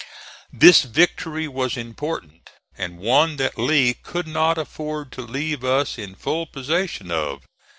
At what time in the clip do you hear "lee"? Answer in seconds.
3.59-3.93